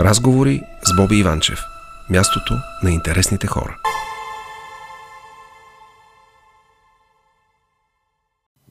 Разговори 0.00 0.62
с 0.84 0.96
Боби 0.96 1.16
Иванчев. 1.16 1.58
Мястото 2.10 2.54
на 2.82 2.90
интересните 2.90 3.46
хора. 3.46 3.76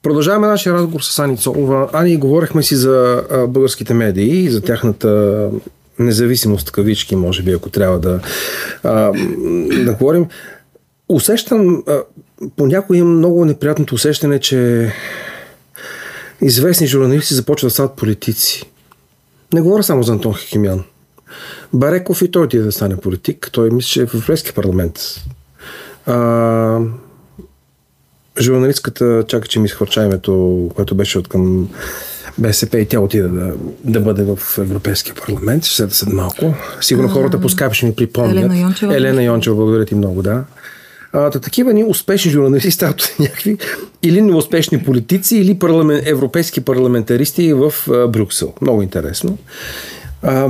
Продължаваме 0.03 0.47
нашия 0.47 0.73
разговор 0.73 1.01
с 1.01 1.19
Ани 1.19 1.37
Цолова. 1.37 1.89
Ани, 1.93 2.17
говорихме 2.17 2.63
си 2.63 2.75
за 2.75 3.23
българските 3.47 3.93
медии 3.93 4.45
и 4.45 4.49
за 4.49 4.61
тяхната 4.61 5.49
независимост, 5.99 6.71
кавички, 6.71 7.15
може 7.15 7.43
би, 7.43 7.51
ако 7.51 7.69
трябва 7.69 7.99
да, 7.99 8.19
а, 8.83 9.11
да 9.85 9.93
говорим. 9.93 10.25
Усещам, 11.09 11.83
понякога 12.55 12.97
имам 12.97 13.17
много 13.17 13.45
неприятното 13.45 13.95
усещане, 13.95 14.39
че 14.39 14.91
известни 16.41 16.87
журналисти 16.87 17.33
започват 17.33 17.67
да 17.67 17.73
стават 17.73 17.95
политици. 17.95 18.71
Не 19.53 19.61
говоря 19.61 19.83
само 19.83 20.03
за 20.03 20.11
Антон 20.11 20.35
Хикимян. 20.35 20.83
Бареков 21.73 22.21
и 22.21 22.31
той 22.31 22.43
отиде 22.43 22.63
да 22.63 22.71
стане 22.71 22.97
политик. 22.97 23.49
Той 23.51 23.69
мисля, 23.69 23.87
че 23.87 24.01
е 24.01 24.05
в 24.05 24.13
Европейския 24.13 24.53
парламент. 24.53 24.99
А, 26.05 26.79
журналистката, 28.41 29.23
чака, 29.27 29.47
че 29.47 29.59
ми 29.59 29.65
изхвърча 29.65 30.03
името, 30.03 30.69
което 30.75 30.95
беше 30.95 31.19
от 31.19 31.27
към 31.27 31.69
БСП 32.37 32.79
и 32.79 32.85
тя 32.85 32.99
отида 32.99 33.29
да, 33.29 33.53
да 33.83 33.99
бъде 33.99 34.23
в 34.23 34.57
Европейския 34.57 35.15
парламент. 35.15 35.65
Ще 35.65 35.85
да 35.85 35.93
след 35.93 36.13
малко. 36.13 36.53
Сигурно 36.81 37.09
хората 37.09 37.41
по 37.41 37.49
скайп 37.49 37.73
ще 37.73 37.85
ми 37.85 37.95
припомнят. 37.95 38.37
Елена 38.37 38.59
Йончева. 38.59 38.95
Елена 38.95 39.23
Йончева, 39.23 39.55
благодаря 39.55 39.85
ти 39.85 39.95
много, 39.95 40.21
да. 40.21 40.43
А, 41.13 41.29
такива 41.29 41.73
ни 41.73 41.83
успешни 41.83 42.31
журналисти 42.31 42.71
стават 42.71 43.15
някакви 43.19 43.57
или 44.03 44.21
неуспешни 44.21 44.83
политици, 44.83 45.37
или 45.37 45.59
парламент, 45.59 46.03
европейски 46.07 46.61
парламентаристи 46.61 47.53
в 47.53 47.73
а, 47.89 48.07
Брюксел. 48.07 48.53
Много 48.61 48.81
интересно. 48.81 49.37
А, 50.21 50.49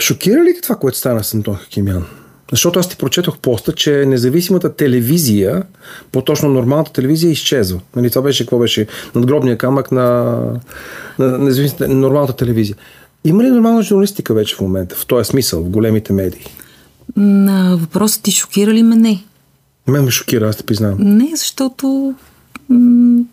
шокира 0.00 0.44
ли 0.44 0.60
това, 0.62 0.76
което 0.76 0.98
стана 0.98 1.24
с 1.24 1.34
Антон 1.34 1.54
Хакимян? 1.54 2.04
Защото 2.50 2.78
аз 2.78 2.88
ти 2.88 2.96
прочетох 2.96 3.38
поста, 3.38 3.72
че 3.72 4.04
независимата 4.06 4.74
телевизия, 4.74 5.62
по-точно 6.12 6.48
нормалната 6.48 6.92
телевизия, 6.92 7.30
изчезва. 7.30 7.80
Нали, 7.96 8.10
това 8.10 8.22
беше, 8.22 8.44
какво 8.44 8.58
беше? 8.58 8.86
Надгробния 9.14 9.58
камък 9.58 9.92
на, 9.92 10.38
на 11.18 11.38
независимата, 11.38 11.88
нормалната 11.88 12.36
телевизия. 12.36 12.76
Има 13.24 13.44
ли 13.44 13.50
нормална 13.50 13.82
журналистика 13.82 14.34
вече 14.34 14.56
в 14.56 14.60
момента, 14.60 14.96
в 14.96 15.06
този 15.06 15.28
смисъл, 15.28 15.62
в 15.62 15.68
големите 15.68 16.12
медии? 16.12 16.44
На 17.16 17.76
въпросът 17.76 18.22
ти 18.22 18.30
шокира 18.30 18.72
ли 18.72 18.82
ме? 18.82 18.96
Не. 18.96 19.24
Мен 19.86 20.04
ме 20.04 20.10
шокира, 20.10 20.48
аз 20.48 20.56
те 20.56 20.62
признавам. 20.62 20.98
Не, 21.00 21.30
защото 21.34 22.14
м- 22.68 23.24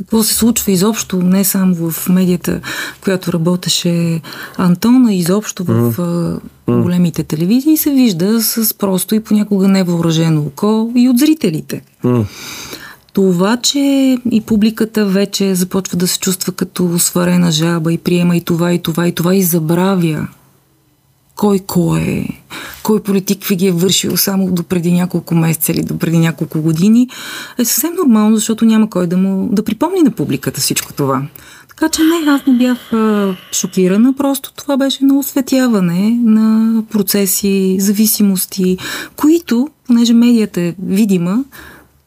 какво 0.00 0.22
се 0.22 0.34
случва 0.34 0.72
изобщо, 0.72 1.16
не 1.16 1.44
само 1.44 1.90
в 1.90 2.08
медията, 2.08 2.60
в 2.94 3.00
която 3.00 3.32
работеше 3.32 4.20
Антон, 4.58 5.06
а 5.06 5.14
изобщо 5.14 5.64
в 5.64 5.94
mm. 5.96 6.82
големите 6.82 7.22
телевизии, 7.22 7.76
се 7.76 7.90
вижда 7.90 8.42
с 8.42 8.74
просто 8.74 9.14
и 9.14 9.20
понякога 9.20 9.68
невъоръжено 9.68 10.40
око 10.40 10.92
и 10.96 11.08
от 11.08 11.18
зрителите. 11.18 11.82
Mm. 12.04 12.24
Това, 13.12 13.56
че 13.56 13.78
и 14.30 14.40
публиката 14.46 15.06
вече 15.06 15.54
започва 15.54 15.98
да 15.98 16.08
се 16.08 16.18
чувства 16.18 16.52
като 16.52 16.98
сварена 16.98 17.52
жаба 17.52 17.92
и 17.92 17.98
приема 17.98 18.36
и 18.36 18.40
това, 18.40 18.72
и 18.72 18.78
това, 18.78 19.08
и 19.08 19.12
това, 19.12 19.34
и 19.34 19.42
забравя 19.42 20.28
кой 21.40 21.58
кой 21.58 22.00
е, 22.00 22.28
кой 22.82 23.02
политик 23.02 23.44
ви 23.44 23.56
ги 23.56 23.66
е 23.66 23.72
вършил 23.72 24.16
само 24.16 24.50
до 24.50 24.62
преди 24.62 24.92
няколко 24.92 25.34
месеца 25.34 25.72
или 25.72 25.82
до 25.82 25.98
преди 25.98 26.18
няколко 26.18 26.60
години, 26.62 27.08
е 27.58 27.64
съвсем 27.64 27.94
нормално, 27.94 28.36
защото 28.36 28.64
няма 28.64 28.90
кой 28.90 29.06
да 29.06 29.16
му 29.16 29.48
да 29.52 29.64
припомни 29.64 30.02
на 30.02 30.10
публиката 30.10 30.60
всичко 30.60 30.92
това. 30.92 31.22
Така 31.68 31.88
че 31.88 32.02
не, 32.02 32.30
аз 32.30 32.46
не 32.46 32.54
бях 32.54 32.92
а, 32.92 33.36
шокирана, 33.52 34.14
просто 34.16 34.52
това 34.52 34.76
беше 34.76 35.04
на 35.04 35.18
осветяване 35.18 36.18
на 36.22 36.82
процеси, 36.90 37.76
зависимости, 37.80 38.78
които, 39.16 39.68
понеже 39.86 40.12
медията 40.12 40.60
е 40.60 40.74
видима, 40.82 41.44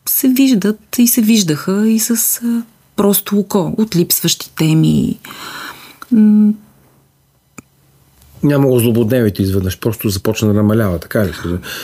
се 0.06 0.28
виждат 0.28 0.80
и 0.98 1.08
се 1.08 1.22
виждаха 1.22 1.89
и 1.89 1.99
с 1.99 2.42
а, 2.43 2.64
просто 2.95 3.39
око 3.39 3.73
от 3.77 3.95
липсващи 3.95 4.52
теми, 4.55 5.17
няма 8.43 8.67
го 8.67 8.80
злободневите 8.80 9.42
изведнъж, 9.42 9.80
просто 9.80 10.09
започна 10.09 10.48
да 10.48 10.54
намалява, 10.54 10.99
така 10.99 11.26
ли? 11.26 11.31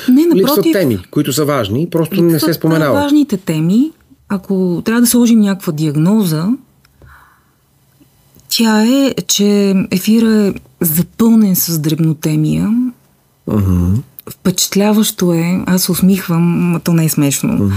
Не, 0.09 0.25
напротив. 0.25 0.35
Липсват 0.35 0.65
теми, 0.73 0.99
които 1.11 1.33
са 1.33 1.45
важни, 1.45 1.89
просто 1.89 2.23
не 2.23 2.39
се 2.39 2.53
споменава. 2.53 2.93
важните 2.93 3.37
теми, 3.37 3.91
ако 4.29 4.81
трябва 4.85 5.01
да 5.01 5.07
сложим 5.07 5.39
някаква 5.39 5.73
диагноза, 5.73 6.47
тя 8.49 8.85
е, 8.85 9.13
че 9.27 9.75
ефира 9.91 10.29
е 10.31 10.53
запълнен 10.81 11.55
с 11.55 11.79
дребнотемия. 11.79 12.69
Uh-huh. 13.49 14.01
Впечатляващо 14.29 15.33
е, 15.33 15.63
аз 15.65 15.89
усмихвам, 15.89 16.75
а 16.75 16.79
то 16.79 16.93
не 16.93 17.05
е 17.05 17.09
смешно. 17.09 17.53
Uh-huh. 17.53 17.73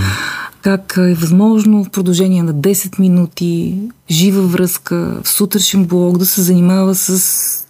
Как 0.62 0.94
е 0.99 1.14
възможно 1.14 1.84
в 1.84 1.91
продължение 1.91 2.43
на 2.43 2.54
10 2.54 2.99
минути, 3.00 3.78
жива 4.10 4.43
връзка, 4.43 5.20
в 5.22 5.28
сутрешен 5.28 5.84
блок 5.84 6.19
да 6.19 6.26
се 6.26 6.43
занимава 6.43 6.94
с 6.94 7.62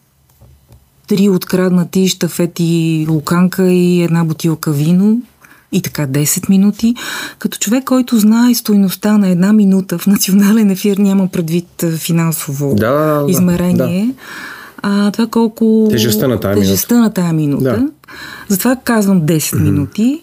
три 1.07 1.29
откраднати 1.29 2.09
щафети 2.09 3.07
луканка 3.11 3.73
и 3.73 4.03
една 4.03 4.25
бутилка 4.25 4.73
вино 4.73 5.23
и 5.73 5.83
така 5.83 6.07
10 6.07 6.49
минути. 6.49 6.95
Като 7.39 7.59
човек, 7.59 7.85
който 7.85 8.19
знае 8.19 8.55
стойността 8.55 9.19
на 9.19 9.29
една 9.29 9.53
минута 9.53 9.99
в 9.99 10.07
национален 10.07 10.71
ефир, 10.71 10.97
няма 10.97 11.29
предвид 11.29 11.85
финансово 11.97 12.75
да, 12.75 12.91
да, 12.91 13.23
да, 13.23 13.31
измерение. 13.31 14.07
Да. 14.07 14.13
А 14.83 15.11
това 15.11 15.27
колко... 15.27 15.89
Тежестта 15.91 16.29
на 16.29 16.41
тая 16.41 16.57
тежестта 16.57 16.95
минута. 16.95 17.09
на 17.09 17.15
тая 17.15 17.33
минута. 17.33 17.65
Да. 17.65 17.89
Затова 18.49 18.77
казвам 18.77 19.23
10 19.23 19.27
mm-hmm. 19.27 19.61
минути. 19.61 20.23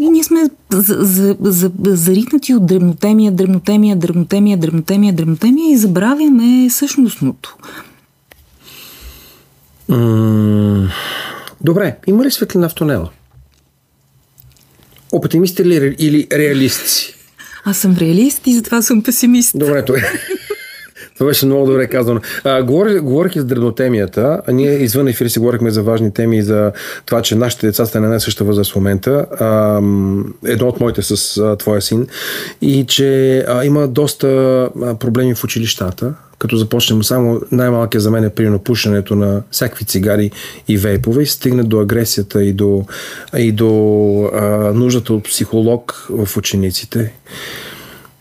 И 0.00 0.10
ние 0.10 0.24
сме 0.24 0.50
заритнати 1.82 2.54
от 2.54 2.66
дребнотемия, 2.66 3.32
дребнотемия, 3.32 3.96
дребнотемия, 3.96 4.58
дребнотемия, 4.58 5.12
дребнотемия 5.12 5.72
и 5.72 5.76
забравяме 5.76 6.70
същностното. 6.70 7.56
Добре, 11.60 11.96
има 12.06 12.24
ли 12.24 12.30
светлина 12.30 12.68
в 12.68 12.74
тунела? 12.74 13.10
Оптимисти 15.12 15.62
или, 15.62 15.96
или 15.98 16.28
реалисти? 16.32 17.14
Аз 17.64 17.78
съм 17.78 17.96
реалист 18.00 18.46
и 18.46 18.54
затова 18.54 18.82
съм 18.82 19.02
песимист. 19.02 19.58
Добре, 19.58 19.84
това, 19.84 19.98
това 21.14 21.26
беше 21.26 21.46
много 21.46 21.66
добре 21.66 21.86
казано. 21.86 22.20
А, 22.44 22.62
говорих, 22.62 23.00
говорих 23.02 23.36
и 23.36 23.38
за 23.38 23.44
древнотемията, 23.44 24.40
а 24.46 24.52
ние 24.52 24.72
извън 24.72 25.08
ефир 25.08 25.26
си 25.26 25.38
говорихме 25.38 25.70
за 25.70 25.82
важни 25.82 26.14
теми 26.14 26.38
и 26.38 26.42
за 26.42 26.72
това, 27.06 27.22
че 27.22 27.34
нашите 27.34 27.66
деца 27.66 27.86
са 27.86 28.00
на 28.00 28.06
една 28.06 28.20
съща 28.20 28.44
възраст 28.44 28.72
в 28.72 28.76
момента. 28.76 29.26
А, 29.40 29.76
едно 30.44 30.68
от 30.68 30.80
моите 30.80 31.02
с 31.02 31.36
а, 31.36 31.56
твоя 31.56 31.82
син. 31.82 32.06
И 32.62 32.86
че 32.86 33.38
а, 33.48 33.64
има 33.64 33.88
доста 33.88 34.28
а, 34.82 34.94
проблеми 34.94 35.34
в 35.34 35.44
училищата 35.44 36.14
като 36.38 36.56
започнем 36.56 37.04
само 37.04 37.40
най-малкият 37.52 38.02
за 38.02 38.10
мен 38.10 38.24
е 38.24 38.30
примерно 38.30 38.58
пушенето 38.58 39.16
на 39.16 39.42
всякакви 39.50 39.84
цигари 39.84 40.30
и 40.68 40.76
вейпове 40.76 41.22
и 41.22 41.26
стигне 41.26 41.62
до 41.62 41.80
агресията 41.80 42.44
и 42.44 42.52
до, 42.52 42.84
и 43.36 43.52
до 43.52 44.30
а, 44.34 44.46
нуждата 44.74 45.14
от 45.14 45.24
психолог 45.24 46.06
в 46.10 46.36
учениците. 46.36 47.12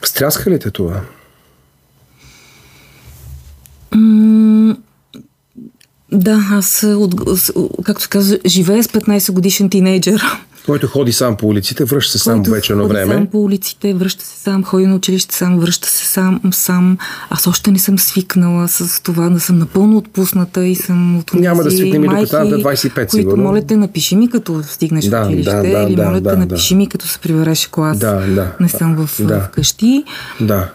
Стряска 0.03 0.51
ли 0.51 0.59
те 0.59 0.71
това? 0.71 1.01
да, 6.11 6.45
аз, 6.51 6.83
от, 6.83 7.13
както 7.83 8.09
казва, 8.09 8.37
живея 8.45 8.83
с 8.83 8.87
15 8.87 9.31
годишен 9.31 9.69
тинейджър 9.69 10.21
който 10.65 10.87
ходи 10.87 11.13
сам 11.13 11.37
по 11.37 11.47
улиците, 11.47 11.85
връща 11.85 12.11
се 12.11 12.19
сам 12.19 12.43
вечерно 12.43 12.87
време. 12.87 13.13
Сам 13.13 13.27
по 13.27 13.43
улиците, 13.43 13.93
връща 13.93 14.25
се 14.25 14.39
сам, 14.39 14.63
ходи 14.63 14.85
на 14.85 14.95
училище 14.95 15.35
сам, 15.35 15.59
връща 15.59 15.87
се 15.87 16.05
сам, 16.05 16.41
сам. 16.51 16.97
Аз 17.29 17.47
още 17.47 17.71
не 17.71 17.79
съм 17.79 17.99
свикнала 17.99 18.67
с 18.67 19.03
това, 19.03 19.29
да 19.29 19.39
съм 19.39 19.57
напълно 19.57 19.97
отпусната 19.97 20.65
и 20.65 20.75
съм 20.75 21.17
от 21.17 21.33
Няма 21.33 21.63
да 21.63 21.71
свикнем 21.71 22.03
и 22.03 22.07
докато 22.07 22.27
станат 22.27 22.61
25, 22.61 22.93
които 22.93 23.11
сигурно. 23.11 23.43
моля 23.43 23.61
те, 23.61 23.77
напиши 23.77 24.15
ми 24.15 24.29
като 24.29 24.63
стигнеш 24.63 25.05
да, 25.05 25.23
в 25.23 25.27
училище, 25.27 25.51
да, 25.51 25.61
да, 25.61 25.83
или 25.83 25.95
да, 25.95 26.03
моля 26.03 26.21
да, 26.21 26.29
те, 26.29 26.35
да, 26.35 26.37
напиши 26.37 26.73
да. 26.73 26.77
ми 26.77 26.89
като 26.89 27.07
се 27.07 27.19
прибереше 27.19 27.71
клас. 27.71 27.97
Да, 27.97 28.13
да. 28.13 28.51
Не 28.59 28.69
съм 28.69 28.95
в, 28.95 29.23
да. 29.23 29.39
в 29.39 29.49
къщи, 29.49 30.03
да. 30.41 30.69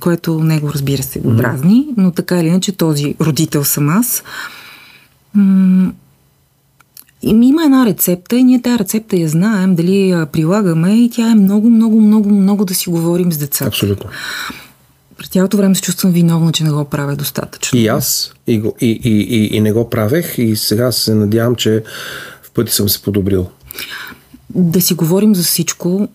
което 0.00 0.38
него 0.38 0.70
разбира 0.74 1.02
се 1.02 1.20
го 1.20 1.30
дразни, 1.30 1.86
но 1.96 2.10
така 2.10 2.40
или 2.40 2.48
иначе 2.48 2.72
този 2.72 3.14
родител 3.20 3.64
съм 3.64 3.88
аз. 3.88 4.22
Има 7.30 7.64
една 7.64 7.86
рецепта 7.86 8.36
и 8.36 8.44
ние 8.44 8.62
тази 8.62 8.78
рецепта 8.78 9.16
я 9.16 9.28
знаем, 9.28 9.74
дали 9.74 10.08
я 10.08 10.26
прилагаме 10.26 11.04
и 11.04 11.10
тя 11.10 11.30
е 11.30 11.34
много, 11.34 11.70
много, 11.70 12.00
много, 12.00 12.30
много 12.30 12.64
да 12.64 12.74
си 12.74 12.90
говорим 12.90 13.32
с 13.32 13.38
децата. 13.38 13.68
Абсолютно. 13.68 14.10
През 15.16 15.28
цялото 15.28 15.56
време 15.56 15.74
се 15.74 15.82
чувствам 15.82 16.12
виновна, 16.12 16.52
че 16.52 16.64
не 16.64 16.70
го 16.70 16.84
правя 16.84 17.16
достатъчно. 17.16 17.78
И 17.78 17.86
аз, 17.86 18.32
и, 18.46 18.58
го, 18.58 18.74
и, 18.80 19.00
и, 19.04 19.10
и, 19.10 19.56
и 19.56 19.60
не 19.60 19.72
го 19.72 19.90
правех 19.90 20.38
и 20.38 20.56
сега 20.56 20.92
се 20.92 21.14
надявам, 21.14 21.54
че 21.54 21.82
в 22.42 22.50
пъти 22.50 22.72
съм 22.72 22.88
се 22.88 23.02
подобрил. 23.02 23.46
Да 24.54 24.80
си 24.80 24.94
говорим 24.94 25.34
за 25.34 25.42
всичко. 25.42 26.08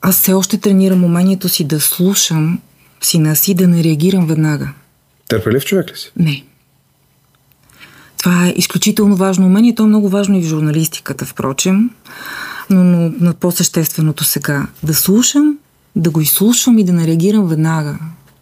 Аз 0.00 0.20
все 0.20 0.32
още 0.32 0.58
тренирам 0.58 1.04
умението 1.04 1.48
си 1.48 1.64
да 1.64 1.80
слушам 1.80 2.60
сина 3.00 3.36
си, 3.36 3.54
да 3.54 3.68
не 3.68 3.84
реагирам 3.84 4.26
веднага. 4.26 4.68
Търпелив 5.28 5.64
човек 5.64 5.92
ли 5.92 5.96
си? 5.96 6.12
Не. 6.16 6.44
Това 8.22 8.46
е 8.46 8.54
изключително 8.56 9.16
важно 9.16 9.46
умение. 9.46 9.74
То 9.74 9.82
е 9.82 9.86
много 9.86 10.08
важно 10.08 10.38
и 10.38 10.42
в 10.42 10.46
журналистиката, 10.46 11.24
впрочем. 11.24 11.90
Но, 12.70 12.84
но 12.84 13.12
на 13.20 13.34
по-същественото 13.34 14.24
сега. 14.24 14.66
Да 14.82 14.94
слушам, 14.94 15.58
да 15.96 16.10
го 16.10 16.20
изслушвам 16.20 16.78
и 16.78 16.84
да 16.84 16.92
не 16.92 17.06
реагирам 17.06 17.48
веднага. 17.48 17.98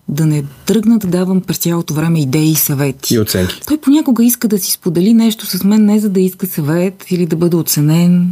Да 0.09 0.27
не 0.27 0.45
тръгна 0.67 0.99
да 0.99 1.07
давам 1.07 1.41
през 1.41 1.59
цялото 1.59 1.95
време 1.95 2.21
идеи 2.21 2.51
и 2.51 2.55
съвети. 2.55 3.15
И 3.15 3.19
оценки. 3.19 3.61
Той 3.67 3.79
понякога 3.79 4.25
иска 4.25 4.49
да 4.49 4.59
си 4.59 4.73
сподели 4.73 5.15
нещо 5.15 5.47
с 5.47 5.65
мен, 5.65 5.85
не 5.85 6.01
за 6.01 6.09
да 6.09 6.21
иска 6.21 6.47
съвет 6.47 7.05
или 7.11 7.27
да 7.27 7.37
бъде 7.37 7.57
оценен. 7.57 8.31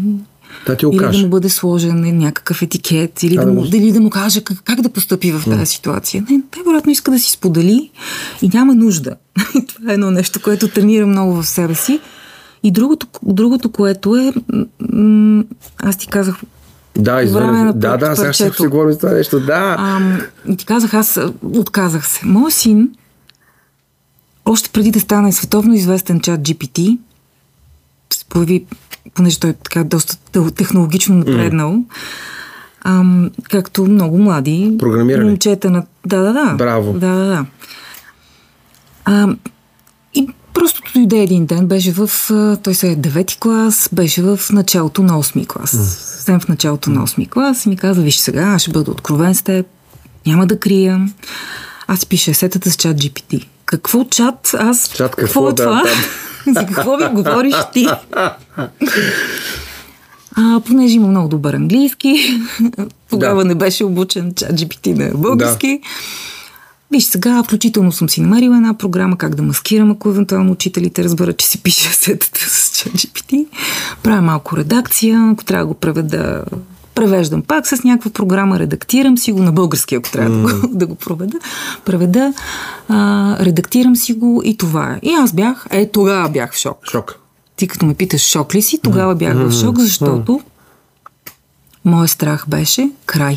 Да 0.67 0.77
ти 0.77 0.87
или 0.87 0.99
да 0.99 1.19
му 1.19 1.29
бъде 1.29 1.49
сложен 1.49 2.19
някакъв 2.19 2.62
етикет, 2.62 3.23
или 3.23 3.37
да, 3.37 3.47
да, 3.47 3.53
му, 3.53 3.67
да. 3.67 3.77
или 3.77 3.93
да 3.93 4.00
му 4.00 4.11
каже 4.11 4.41
как, 4.41 4.59
как 4.65 4.81
да 4.81 4.89
постъпи 4.89 5.33
в 5.33 5.45
тази 5.45 5.67
ситуация. 5.67 6.25
Не, 6.31 6.41
той 6.50 6.62
вероятно 6.62 6.93
иска 6.93 7.11
да 7.11 7.19
си 7.19 7.31
сподели 7.31 7.91
и 8.43 8.50
няма 8.55 8.75
нужда. 8.75 9.17
Това 9.69 9.91
е 9.91 9.95
едно 9.95 10.11
нещо, 10.11 10.43
което 10.43 10.69
тренирам 10.69 11.11
много 11.11 11.43
в 11.43 11.47
себе 11.47 11.75
си. 11.75 12.00
И 12.62 12.71
другото, 12.71 13.06
другото 13.23 13.73
което 13.73 14.17
е, 14.17 14.33
м- 14.93 15.45
аз 15.79 15.97
ти 15.97 16.06
казах 16.06 16.37
Да, 16.99 17.23
извън. 17.23 17.73
Да, 17.75 17.97
да, 17.97 18.17
сега 18.17 18.33
ще 18.33 18.50
си 18.50 18.67
говорим 18.67 18.93
за 18.93 18.99
това 18.99 19.12
нещо. 19.12 19.41
Да. 19.41 19.99
И 20.49 20.56
ти 20.56 20.67
казах, 20.67 20.95
аз 20.95 21.17
а, 21.17 21.33
отказах 21.43 22.09
се. 22.09 22.27
Моят 22.27 22.55
син, 22.55 22.89
още 24.45 24.71
преди 24.71 24.91
да 24.91 25.00
стане 25.00 25.33
световно 25.33 25.75
известен 25.75 26.21
чат 26.21 26.41
GPT, 26.41 26.99
появи, 28.29 28.65
понеже 29.15 29.41
той 29.41 29.51
е 29.51 29.55
така 29.55 29.85
доста 29.85 30.17
технологично 30.57 31.15
напреднал, 31.15 31.83
ам, 32.85 33.31
както 33.51 33.85
много 33.85 34.19
млади 34.19 34.77
Програмиране. 34.79 35.25
момчета 35.25 35.71
на... 35.71 35.85
Да, 36.07 36.21
да, 36.21 36.33
да. 36.33 36.55
Браво. 36.55 36.93
Да, 36.93 37.09
да, 37.09 37.27
да. 37.27 37.45
Ам, 39.05 39.39
и 40.15 40.29
просто 40.55 40.83
дойде 40.95 41.19
един 41.19 41.47
ден, 41.47 41.67
беше 41.67 41.93
в... 41.93 42.11
а, 42.31 42.57
Той 42.57 42.75
се 42.75 42.89
е 42.91 42.97
девети 42.97 43.39
клас, 43.41 43.89
беше 43.93 44.23
в 44.23 44.41
началото 44.53 45.03
на 45.03 45.13
8 45.23 45.47
клас. 45.47 45.71
Съвсем 45.71 46.41
в 46.41 46.49
началото 46.49 46.91
на 46.91 47.07
8 47.07 47.29
клас 47.29 47.67
ми 47.67 47.77
каза, 47.77 48.03
виж 48.03 48.17
сега, 48.17 48.43
аз 48.43 48.63
ще 48.63 48.71
бъда 48.71 48.91
откровен 48.91 49.35
с 49.35 49.43
теб, 49.43 49.67
няма 50.27 50.47
да 50.47 50.61
крия. 50.61 51.09
Аз 51.87 52.07
пиша 52.07 52.31
есетата 52.31 52.71
с 52.71 52.77
чат 52.77 52.97
GPT. 52.97 53.47
Какво 53.65 54.05
чат? 54.05 54.55
Аз... 54.59 54.89
Чат 54.89 55.17
какво, 55.17 55.49
е 55.49 55.53
да, 55.53 55.63
това? 55.65 55.83
За 56.55 56.67
какво 56.67 56.96
ми 56.96 57.06
говориш 57.08 57.55
ти? 57.73 57.87
А, 60.37 60.61
понеже 60.67 60.94
има 60.94 61.08
много 61.08 61.29
добър 61.29 61.55
английски, 61.55 62.14
тогава 63.11 63.43
Да. 63.43 63.49
не 63.49 63.55
беше 63.55 63.85
обучен 63.85 64.32
чат 64.37 64.52
GPT 64.61 64.99
на 64.99 65.19
български. 65.19 65.81
Виж, 66.90 67.05
сега 67.05 67.43
включително 67.43 67.93
съм 67.93 68.08
си 68.08 68.20
намерила 68.20 68.56
една 68.56 68.75
програма 68.75 69.19
как 69.19 69.35
да 69.35 69.43
маскирам, 69.43 69.90
ако 69.90 70.08
евентуално 70.08 70.52
учителите 70.52 71.05
разберат, 71.05 71.37
че 71.38 71.46
си 71.46 71.62
пише 71.62 71.88
сетата 71.93 72.40
с 72.40 72.70
ChatGPT. 72.70 73.46
Правя 74.02 74.23
малко 74.23 74.56
редакция, 74.56 75.31
ако 75.32 75.44
трябва 75.44 75.64
да 75.64 75.69
го 75.69 75.75
преведа, 75.75 76.44
превеждам 76.99 77.43
пак 77.43 77.67
с 77.67 77.85
някаква 77.85 78.11
програма, 78.11 78.59
редактирам 78.59 79.19
си 79.19 79.33
го 79.33 79.43
на 79.43 79.53
български, 79.53 79.95
ако 79.95 80.11
трябва 80.11 80.31
mm. 80.31 80.61
да, 80.61 80.69
го, 80.69 80.75
да 80.75 80.87
го 80.87 80.95
проведа. 80.95 81.39
Преведа, 81.85 82.33
а, 82.89 83.37
редактирам 83.45 83.97
си 83.97 84.12
го 84.12 84.43
и 84.45 84.56
това 84.56 84.93
е. 84.93 84.99
И 85.03 85.12
аз 85.12 85.33
бях, 85.33 85.67
е, 85.71 85.91
тогава 85.91 86.29
бях 86.29 86.55
в 86.55 86.59
шок. 86.59 86.79
Шок. 86.91 87.19
Ти 87.56 87.69
като 87.69 87.87
ме 87.87 87.95
питаш 87.95 88.31
шок 88.31 88.55
ли 88.55 88.62
си, 88.62 88.79
тогава 88.83 89.15
бях 89.15 89.37
в 89.37 89.53
шок, 89.53 89.79
защото 89.79 90.41
моят 91.85 92.11
страх 92.11 92.45
беше 92.49 92.91
край. 93.06 93.37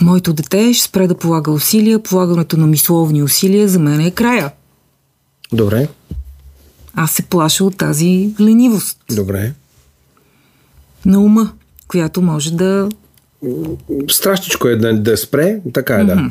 Моето 0.00 0.32
дете 0.32 0.74
ще 0.74 0.84
спре 0.84 1.06
да 1.06 1.14
полага 1.14 1.50
усилия, 1.50 2.02
полагането 2.02 2.56
на 2.56 2.66
мисловни 2.66 3.22
усилия 3.22 3.68
за 3.68 3.78
мен 3.78 4.00
е 4.00 4.10
края. 4.10 4.52
Добре. 5.52 5.88
Аз 6.94 7.10
се 7.10 7.22
плаша 7.22 7.64
от 7.64 7.76
тази 7.76 8.30
ленивост 8.40 8.98
Добре. 9.10 9.52
на 11.06 11.20
ума, 11.20 11.52
която 11.90 12.22
може 12.22 12.52
да... 12.52 12.88
Страшничко 14.10 14.68
е 14.68 14.76
да, 14.76 15.00
да 15.00 15.16
спре, 15.16 15.60
така 15.74 15.94
е, 15.94 16.04
да. 16.04 16.30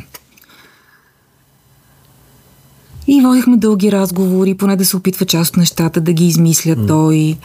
И 3.07 3.21
водихме 3.21 3.57
дълги 3.57 3.91
разговори, 3.91 4.53
поне 4.53 4.75
да 4.75 4.85
се 4.85 4.97
опитва 4.97 5.25
част 5.25 5.51
от 5.51 5.57
нещата 5.57 6.01
да 6.01 6.13
ги 6.13 6.27
измисля 6.27 6.75
той. 6.87 7.37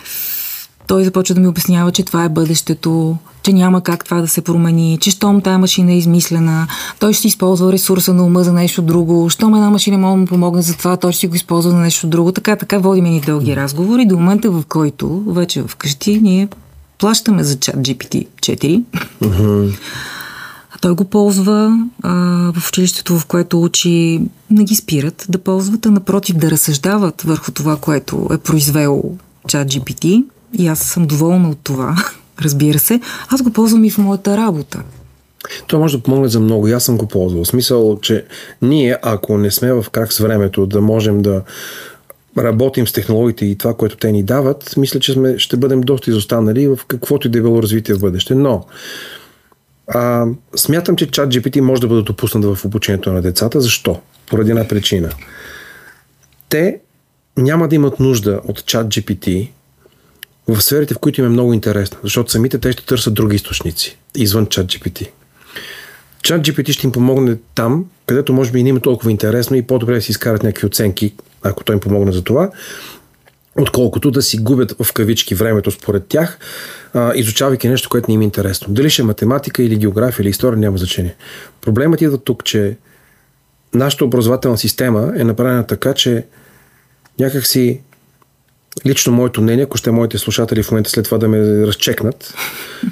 Той 0.87 1.05
започва 1.05 1.35
да 1.35 1.41
ми 1.41 1.47
обяснява, 1.47 1.93
че 1.93 2.03
това 2.03 2.25
е 2.25 2.29
бъдещето, 2.29 3.17
че 3.43 3.53
няма 3.53 3.83
как 3.83 4.05
това 4.05 4.21
да 4.21 4.29
се 4.29 4.41
промени, 4.41 4.99
че 5.01 5.11
щом 5.11 5.41
тая 5.41 5.59
машина 5.59 5.93
е 5.93 5.97
измислена, 5.97 6.67
той 7.01 7.13
ще 7.13 7.29
използва 7.29 7.73
ресурса 7.73 8.15
на 8.15 8.25
ума 8.25 8.45
за 8.45 8.53
нещо 8.53 8.83
друго, 8.83 9.31
щом 9.31 9.55
една 9.55 9.71
машина 9.71 9.99
може 9.99 10.13
да 10.13 10.17
му 10.17 10.27
помогне 10.27 10.63
за 10.63 10.77
това, 10.77 10.97
той 10.97 11.13
ще 11.13 11.27
го 11.27 11.35
използва 11.35 11.71
за 11.71 11.77
нещо 11.77 12.07
друго. 12.07 12.33
Така, 12.33 12.57
така 12.57 12.79
водим 12.79 13.05
ни 13.05 13.21
дълги 13.21 13.57
разговори 13.57 14.07
до 14.07 14.17
момента, 14.17 14.51
в 14.51 14.63
който 14.69 15.25
вече 15.27 15.63
вкъщи 15.63 16.21
ние 16.21 16.49
плащаме 17.05 17.45
за 17.45 17.57
чат 17.57 17.77
GPT 17.77 18.27
4. 18.41 18.83
А 20.71 20.79
той 20.81 20.95
го 20.95 21.05
ползва 21.05 21.79
а, 22.03 22.13
в 22.57 22.69
училището, 22.69 23.19
в 23.19 23.27
което 23.27 23.63
учи, 23.63 24.21
не 24.51 24.65
ги 24.65 24.75
спират 24.75 25.27
да 25.29 25.39
ползват, 25.39 25.87
а 25.87 25.91
напротив 25.91 26.37
да 26.37 26.51
разсъждават 26.51 27.23
върху 27.23 27.53
това, 27.53 27.77
което 27.77 28.29
е 28.33 28.39
произвел 28.39 29.03
чат 29.49 29.69
GPT. 29.69 30.25
И 30.59 30.67
аз 30.67 30.79
съм 30.79 31.07
доволна 31.07 31.49
от 31.51 31.59
това, 31.65 31.97
разбира 32.41 32.79
се. 32.79 33.01
Аз 33.29 33.43
го 33.43 33.51
ползвам 33.51 33.85
и 33.85 33.91
в 33.91 33.99
моята 33.99 34.37
работа. 34.37 34.83
Това 35.67 35.79
може 35.79 35.97
да 35.97 36.03
помогне 36.03 36.29
за 36.29 36.41
много. 36.41 36.67
Аз 36.67 36.85
съм 36.85 36.97
го 36.97 37.07
ползвал. 37.07 37.45
В 37.45 37.49
смисъл, 37.49 37.99
че 38.03 38.25
ние, 38.63 38.97
ако 39.03 39.39
не 39.39 39.51
сме 39.51 39.73
в 39.73 39.85
крак 39.93 40.13
с 40.13 40.19
времето, 40.19 40.67
да 40.67 40.81
можем 40.81 41.23
да 41.23 41.43
работим 42.39 42.87
с 42.87 42.93
технологиите 42.93 43.47
и 43.47 43.59
това, 43.59 43.75
което 43.75 43.97
те 43.97 44.13
ни 44.13 44.23
дават, 44.23 44.77
мисля, 44.77 45.01
че 45.01 45.13
сме, 45.13 45.39
ще 45.39 45.57
бъдем 45.57 45.81
доста 45.81 46.11
изостанали 46.11 46.69
в 46.69 46.79
каквото 46.89 47.27
и 47.27 47.31
да 47.31 47.39
е 47.39 47.43
било 47.43 47.63
развитие 47.63 47.95
в 47.95 48.01
бъдеще. 48.01 48.35
Но 48.35 48.67
а, 49.89 50.27
смятам, 50.57 50.97
че 50.97 51.11
чат 51.11 51.35
GPT 51.35 51.61
може 51.61 51.81
да 51.81 51.89
бъде 51.89 52.03
допуснат 52.03 52.45
в 52.45 52.65
обучението 52.65 53.13
на 53.13 53.23
децата. 53.23 53.61
Защо? 53.61 54.01
Поради 54.27 54.51
една 54.51 54.69
причина. 54.69 55.11
Те 56.49 56.81
няма 57.37 57.69
да 57.69 57.75
имат 57.75 58.01
нужда 58.01 58.41
от 58.45 58.67
чат 58.67 58.87
GPT 58.87 59.51
в 60.49 60.63
сферите, 60.63 60.95
в 60.95 60.99
които 60.99 61.21
им 61.21 61.27
е 61.27 61.31
много 61.31 61.53
интересно, 61.53 61.99
защото 62.03 62.31
самите 62.31 62.59
те 62.59 62.73
ще 62.73 62.87
търсят 62.87 63.15
други 63.15 63.37
източници, 63.37 63.99
извън 64.15 64.47
чат 64.47 64.67
GPT. 64.67 65.09
Чат 66.25 66.43
GPT 66.43 66.73
ще 66.73 66.87
им 66.87 66.93
помогне 66.93 67.37
там, 67.55 67.85
където 68.07 68.33
може 68.33 68.53
би 68.53 68.63
не 68.63 68.69
им 68.69 68.77
е 68.77 68.81
толкова 68.81 69.11
интересно 69.11 69.57
и 69.57 69.63
по-добре 69.63 69.95
да 69.95 70.03
си 70.03 70.11
изкарат 70.11 70.43
някакви 70.43 70.67
оценки, 70.67 71.15
ако 71.43 71.65
той 71.65 71.75
им 71.75 71.81
помогне 71.81 72.13
за 72.13 72.25
това, 72.25 72.51
отколкото 73.59 74.11
да 74.11 74.23
си 74.23 74.39
губят 74.39 74.75
в 74.83 74.93
кавички 74.93 75.35
времето 75.35 75.71
според 75.71 76.07
тях, 76.07 76.39
изучавайки 77.15 77.69
нещо, 77.69 77.89
което 77.89 78.11
не 78.11 78.15
им 78.15 78.21
е 78.21 78.25
интересно. 78.25 78.75
Дали 78.75 78.91
ще 78.91 79.03
е 79.03 79.05
математика 79.05 79.63
или 79.63 79.77
география 79.77 80.23
или 80.25 80.31
история, 80.31 80.59
няма 80.59 80.79
значение. 80.79 81.15
Проблемът 81.61 82.01
идва 82.01 82.19
тук, 82.19 82.45
че 82.45 82.77
нашата 83.75 84.05
образователна 84.05 84.59
система 84.59 85.13
е 85.17 85.25
направена 85.25 85.67
така, 85.67 85.95
че 85.95 86.27
някакси 87.19 87.81
лично 88.87 89.13
моето 89.13 89.43
мнение, 89.43 89.65
ако 89.65 89.77
ще 89.77 89.91
моите 89.91 90.19
слушатели 90.19 90.63
в 90.63 90.71
момента 90.71 90.91
след 90.91 91.05
това 91.05 91.19
да 91.19 91.29
ме 91.29 91.67
разчекнат, 91.67 92.35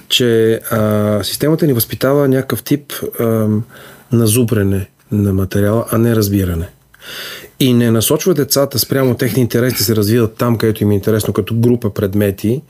че 0.09 0.61
а, 0.71 1.21
системата 1.25 1.67
ни 1.67 1.73
възпитава 1.73 2.29
някакъв 2.29 2.63
тип 2.63 2.93
а, 3.21 3.49
назубрене 4.13 4.89
на 5.13 5.33
материала, 5.33 5.85
а 5.91 5.99
не 5.99 6.17
разбиране. 6.17 6.69
И 7.61 7.75
не 7.75 7.91
насочва 7.91 8.35
децата 8.35 8.79
спрямо 8.79 9.15
техни 9.15 9.43
интереси 9.43 9.77
да 9.77 9.85
се 9.85 9.97
развиват 9.97 10.35
там, 10.37 10.59
където 10.59 10.83
им 10.83 10.91
е 10.91 10.95
интересно, 10.95 11.33
като 11.33 11.55
група 11.55 11.95
предмети, 11.95 12.63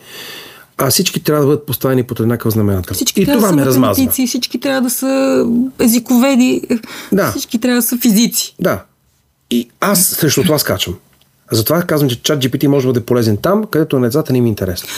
а 0.78 0.90
всички 0.90 1.20
трябва 1.22 1.42
да 1.42 1.46
бъдат 1.46 1.66
поставени 1.66 2.02
под 2.02 2.20
еднакъв 2.20 2.52
знаменател. 2.52 2.94
Всички 2.94 3.22
И 3.22 3.24
трябва 3.24 3.38
това 3.40 3.50
да 3.50 3.56
ме 3.56 3.66
размазва. 3.66 4.10
всички 4.26 4.60
трябва 4.60 4.80
да 4.80 4.90
са 4.90 5.44
езиковеди, 5.80 6.62
Да. 7.12 7.30
всички 7.30 7.60
трябва 7.60 7.76
да 7.76 7.82
са 7.82 7.98
физици. 7.98 8.54
Да. 8.60 8.84
И 9.50 9.68
аз 9.80 10.04
срещу 10.06 10.42
това 10.42 10.58
скачам. 10.58 10.94
Затова 11.50 11.82
казвам, 11.82 12.10
че 12.10 12.22
чат 12.22 12.44
GPT 12.44 12.66
може 12.66 12.86
да 12.86 12.92
бъде 12.92 13.06
полезен 13.06 13.36
там, 13.36 13.64
където 13.64 13.98
на 13.98 14.06
децата 14.06 14.32
не 14.32 14.38
им 14.38 14.44
е 14.44 14.48
интересно. 14.48 14.88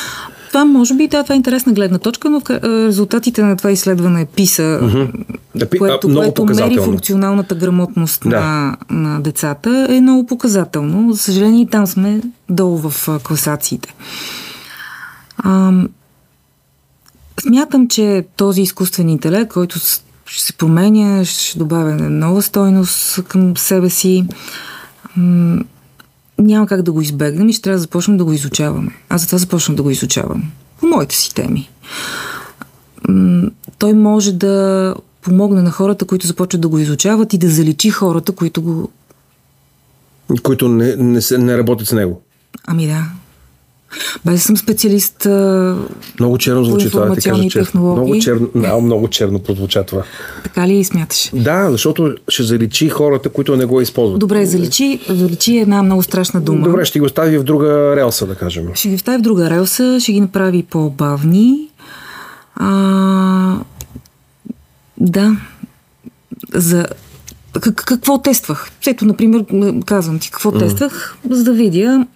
Това 0.49 0.65
може 0.65 0.95
би, 0.95 1.09
да, 1.09 1.23
това 1.23 1.33
е 1.35 1.37
интересна 1.37 1.73
гледна 1.73 1.99
точка, 1.99 2.31
но 2.31 2.43
резултатите 2.65 3.43
на 3.43 3.57
това 3.57 3.71
изследване 3.71 4.25
ПИСА, 4.27 4.63
Да, 5.55 5.67
пи- 5.67 5.79
което, 5.79 6.09
а, 6.09 6.15
което 6.15 6.45
мери 6.45 6.79
функционалната 6.79 7.55
грамотност 7.55 8.23
Да. 8.27 8.41
на, 8.41 8.77
на 8.91 9.21
децата, 9.21 9.87
е 9.91 10.01
много 10.01 10.27
показателно. 10.27 11.13
За 11.13 11.19
съжаление, 11.19 11.63
и 11.63 11.67
там 11.67 11.87
сме 11.87 12.21
долу 12.51 12.77
в 12.79 13.09
а, 13.09 13.19
класациите. 13.19 13.95
Ам, 15.45 15.89
смятам, 17.43 17.89
че 17.89 18.25
този 18.37 18.63
изкуствен 18.63 19.09
интелект, 19.09 19.53
който 19.53 19.79
ще 20.27 20.43
се 20.43 20.53
променя, 20.53 21.25
ще 21.25 21.59
добавя 21.59 21.95
нова 21.95 22.43
стойност 22.43 23.23
към 23.25 23.57
себе 23.57 23.91
си, 23.91 24.25
няма 26.39 26.67
как 26.67 26.83
да 26.83 26.93
го 26.93 27.01
избегнем 27.01 27.49
и 27.49 27.53
ще 27.53 27.63
трябва 27.63 27.77
да 27.77 27.83
започнем 27.83 28.17
да 28.17 28.25
го 28.25 28.33
изучаваме. 28.33 28.93
Аз 29.09 29.21
затова 29.21 29.39
започнах 29.39 29.77
да 29.77 29.83
го 29.83 29.91
изучавам. 29.91 30.43
По 30.81 30.87
моите 30.87 31.17
си 31.17 31.35
теми. 31.35 31.71
Той 33.79 33.93
може 33.93 34.33
да 34.33 34.95
помогне 35.23 35.63
на 35.63 35.71
хората, 35.71 36.05
които 36.05 36.27
започват 36.27 36.61
да 36.61 36.69
го 36.69 36.79
изучават 36.79 37.33
и 37.33 37.39
да 37.39 37.49
заличи 37.49 37.91
хората, 37.91 38.33
които 38.33 38.63
го... 38.63 38.91
Които 40.43 40.69
не, 40.69 40.97
не, 40.97 41.23
се, 41.23 41.39
не 41.39 41.59
работят 41.59 41.89
с 41.89 41.93
него. 41.93 42.23
Ами 42.67 42.87
да. 42.87 43.05
Без 44.25 44.35
да 44.35 44.41
съм 44.41 44.57
специалист 44.57 45.27
много 46.21 46.39
черно 46.39 46.65
звучи 46.65 46.91
това, 46.91 47.07
да 47.07 47.21
кажа, 47.21 47.49
технологии. 47.49 48.03
Много 48.03 48.19
черно, 48.21 48.49
да, 48.55 48.79
много 48.79 49.09
черно 49.09 49.39
прозвуча 49.39 49.85
това. 49.85 50.03
Така 50.43 50.69
ли 50.69 50.85
смяташ? 50.85 51.31
Да, 51.35 51.71
защото 51.71 52.15
ще 52.29 52.43
заличи 52.43 52.89
хората, 52.89 53.29
които 53.29 53.57
не 53.57 53.65
го 53.65 53.81
използват. 53.81 54.21
Добре, 54.21 54.47
заличи, 54.47 55.01
заличи 55.09 55.57
една 55.57 55.83
много 55.83 56.03
страшна 56.03 56.41
дума. 56.41 56.65
Добре, 56.65 56.85
ще 56.85 56.99
ги 56.99 57.05
остави 57.05 57.39
в 57.39 57.43
друга 57.43 57.97
релса, 57.97 58.27
да 58.27 58.35
кажем. 58.35 58.69
Ще 58.75 58.89
ги 58.89 58.95
остави 58.95 59.19
в 59.19 59.23
друга 59.23 59.51
релса, 59.51 59.99
ще 60.01 60.13
ги 60.13 60.21
направи 60.21 60.63
по-бавни. 60.63 61.69
А, 62.57 63.59
да. 64.99 65.37
За 66.55 66.87
какво 67.63 68.23
тествах? 68.23 68.71
Ето, 68.87 69.05
например, 69.05 69.45
казвам 69.87 70.19
ти 70.19 70.31
какво 70.31 70.51
mm. 70.51 70.59
тествах, 70.59 71.17
за 71.31 71.45
да 71.45 71.53
видя, 71.53 72.07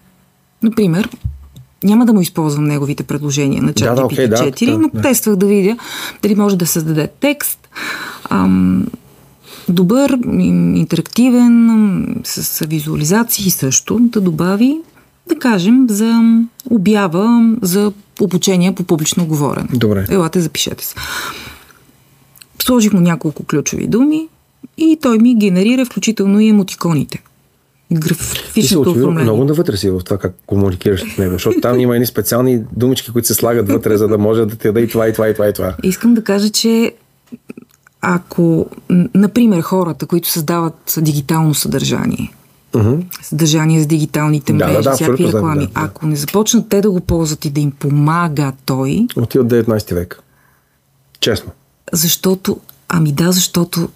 например, 0.62 1.08
няма 1.84 2.06
да 2.06 2.12
му 2.12 2.20
използвам 2.20 2.64
неговите 2.64 3.02
предложения 3.02 3.62
на 3.62 3.72
ChatGPT 3.72 4.28
да, 4.28 4.28
да, 4.28 4.36
okay, 4.36 4.52
4, 4.52 4.66
да, 4.66 4.78
но 4.78 4.88
да. 4.94 5.02
тествах 5.02 5.36
да 5.36 5.46
видя 5.46 5.76
дали 6.22 6.34
може 6.34 6.56
да 6.56 6.66
създаде 6.66 7.08
текст. 7.20 7.68
Ам, 8.30 8.86
добър, 9.68 10.18
интерактивен, 10.74 12.20
с 12.24 12.66
визуализации 12.66 13.50
също, 13.50 13.98
да 14.00 14.20
добави, 14.20 14.80
да 15.28 15.38
кажем, 15.38 15.86
за 15.90 16.42
обява 16.70 17.54
за 17.62 17.92
обучение 18.20 18.74
по 18.74 18.82
публично 18.82 19.26
говорене. 19.26 19.68
Добре. 19.74 20.06
Елате, 20.10 20.40
запишете 20.40 20.84
се. 20.84 20.94
Сложих 22.62 22.92
му 22.92 23.00
няколко 23.00 23.44
ключови 23.44 23.86
думи 23.86 24.28
и 24.78 24.98
той 25.02 25.18
ми 25.18 25.34
генерира 25.34 25.84
включително 25.84 26.40
и 26.40 26.48
емотиконите 26.48 27.22
графичното 27.92 28.90
оформление. 28.90 29.22
Много 29.22 29.44
навътре 29.44 29.76
си 29.76 29.90
в 29.90 30.00
това 30.04 30.18
как 30.18 30.34
комуникираш 30.46 31.14
с 31.14 31.18
него, 31.18 31.32
защото 31.32 31.60
там 31.60 31.80
има 31.80 31.94
едни 31.94 32.06
специални 32.06 32.62
думички, 32.72 33.12
които 33.12 33.28
се 33.28 33.34
слагат 33.34 33.68
вътре, 33.68 33.96
за 33.96 34.08
да 34.08 34.18
може 34.18 34.44
да 34.44 34.56
ти 34.56 34.68
даде 34.68 34.80
и 34.80 34.88
това, 34.88 35.08
и 35.08 35.12
това, 35.12 35.28
и 35.28 35.32
това, 35.32 35.48
и 35.48 35.52
това. 35.52 35.74
Искам 35.82 36.14
да 36.14 36.24
кажа, 36.24 36.50
че 36.50 36.92
ако, 38.00 38.66
например, 39.14 39.60
хората, 39.60 40.06
които 40.06 40.30
създават 40.30 40.94
дигитално 40.98 41.54
съдържание, 41.54 42.32
uh-huh. 42.72 43.04
съдържание 43.22 43.82
с 43.82 43.86
дигиталните 43.86 44.52
мрежи, 44.52 44.72
да, 44.72 44.82
да, 44.82 44.90
да, 44.90 44.94
всякакви 44.94 45.26
реклами, 45.26 45.66
да, 45.66 45.72
да. 45.72 45.72
ако 45.74 46.06
не 46.06 46.16
започнат 46.16 46.68
те 46.68 46.80
да 46.80 46.90
го 46.90 47.00
ползват 47.00 47.44
и 47.44 47.50
да 47.50 47.60
им 47.60 47.70
помага 47.70 48.52
той... 48.64 49.06
Оти 49.16 49.38
от 49.38 49.46
19 49.46 49.94
век. 49.94 50.22
Честно. 51.20 51.52
Защото, 51.92 52.60
ами 52.88 53.12
да, 53.12 53.32
защото 53.32 53.88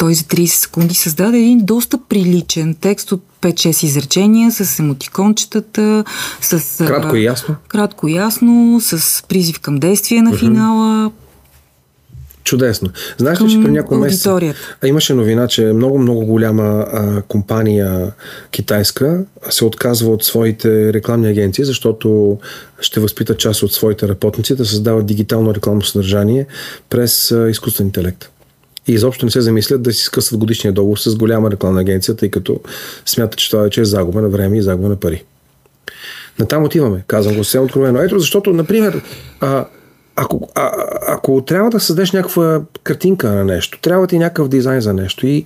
той 0.00 0.14
за 0.14 0.24
30 0.24 0.46
секунди 0.46 0.94
създаде 0.94 1.38
един 1.38 1.64
доста 1.64 1.98
приличен 2.08 2.74
текст 2.80 3.12
от 3.12 3.22
5-6 3.42 3.84
изречения 3.84 4.50
с 4.50 4.78
емотикончетата, 4.78 6.04
с... 6.40 6.84
Кратко 6.86 7.16
и 7.16 7.24
ясно. 7.24 7.56
Кратко 7.68 8.08
и 8.08 8.14
ясно, 8.14 8.80
с 8.82 9.22
призив 9.28 9.60
към 9.60 9.78
действие 9.78 10.22
на 10.22 10.36
финала. 10.36 11.10
Чудесно. 12.44 12.90
Знаеш 13.18 13.40
ли, 13.40 13.50
че 13.50 13.62
при 13.62 13.70
няколко 13.70 13.94
месеца 13.94 14.54
имаше 14.84 15.14
новина, 15.14 15.48
че 15.48 15.64
много, 15.64 15.98
много 15.98 16.26
голяма 16.26 16.86
а, 16.92 17.22
компания 17.22 18.12
китайска 18.50 19.24
се 19.50 19.64
отказва 19.64 20.12
от 20.12 20.24
своите 20.24 20.92
рекламни 20.92 21.28
агенции, 21.28 21.64
защото 21.64 22.38
ще 22.80 23.00
възпита 23.00 23.36
част 23.36 23.62
от 23.62 23.72
своите 23.72 24.08
работници 24.08 24.56
да 24.56 24.64
създават 24.64 25.06
дигитално 25.06 25.54
рекламно 25.54 25.82
съдържание 25.82 26.46
през 26.90 27.32
а, 27.32 27.50
изкуствен 27.50 27.86
интелект 27.86 28.30
и 28.90 28.94
изобщо 28.94 29.24
не 29.26 29.30
се 29.30 29.40
замислят 29.40 29.82
да 29.82 29.92
си 29.92 30.04
скъсват 30.04 30.40
годишния 30.40 30.72
договор 30.72 30.98
с 30.98 31.16
голяма 31.16 31.50
рекламна 31.50 31.80
агенция, 31.80 32.16
тъй 32.16 32.30
като 32.30 32.60
смятат, 33.06 33.38
че 33.38 33.50
това 33.50 33.62
вече 33.62 33.80
е 33.80 33.84
загуба 33.84 34.22
на 34.22 34.28
време 34.28 34.58
и 34.58 34.62
загуба 34.62 34.88
на 34.88 34.96
пари. 34.96 35.24
Натам 36.38 36.64
отиваме, 36.64 37.04
казвам 37.06 37.36
го 37.36 37.44
съвсем 37.44 37.62
откровено. 37.62 38.02
Ето 38.02 38.18
защото, 38.18 38.52
например, 38.52 39.02
а, 39.40 39.64
ако, 40.16 40.48
а, 40.54 40.72
ако 41.08 41.42
трябва 41.46 41.70
да 41.70 41.80
създадеш 41.80 42.12
някаква 42.12 42.62
картинка 42.82 43.30
на 43.30 43.44
нещо, 43.44 43.78
трябва 43.82 44.06
ти 44.06 44.18
някакъв 44.18 44.48
дизайн 44.48 44.80
за 44.80 44.94
нещо 44.94 45.26
и 45.26 45.44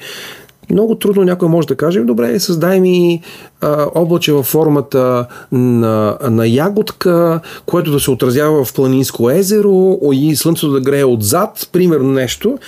много 0.71 0.95
трудно 0.95 1.25
някой 1.25 1.49
може 1.49 1.69
да 1.69 1.77
каже, 1.77 2.01
добре, 2.01 2.41
създай 2.41 2.81
ми 2.81 3.23
а, 3.61 3.87
облаче 3.95 4.33
във 4.33 4.47
формата 4.47 5.27
на, 5.53 6.19
на 6.31 6.47
ягодка, 6.49 7.41
което 7.67 7.91
да 7.91 8.01
се 8.01 8.11
отразява 8.11 8.65
в 8.65 8.75
планинско 8.75 9.31
езеро 9.31 9.99
и 10.13 10.37
слънцето 10.37 10.73
да 10.73 10.81
грее 10.81 11.05
отзад, 11.05 11.69
примерно 11.73 12.13
нещо 12.13 12.59